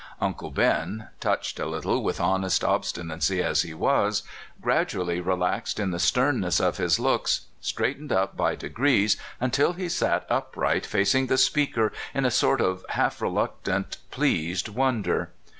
Uncle 0.19 0.49
Ben, 0.49 1.09
touched 1.19 1.59
a 1.59 1.65
little 1.67 2.01
with 2.01 2.19
honest 2.19 2.63
obstinacy 2.63 3.43
as 3.43 3.61
he 3.61 3.71
was, 3.71 4.23
gradually 4.59 5.21
relaxed 5.21 5.79
in 5.79 5.91
the 5.91 5.99
sternness 5.99 6.59
of 6.59 6.77
his 6.77 6.97
looks, 6.97 7.41
straightened 7.59 8.11
up 8.11 8.35
by 8.35 8.55
degrees 8.55 9.15
until 9.39 9.73
he 9.73 9.87
sat 9.87 10.25
upright 10.27 10.87
facing 10.87 11.27
the 11.27 11.37
speaker 11.37 11.93
in 12.15 12.25
a 12.25 12.31
sort 12.31 12.61
of 12.61 12.83
half 12.89 13.21
reluctant, 13.21 13.97
pleased 14.09 14.69
won 14.69 15.03
der. 15.03 15.29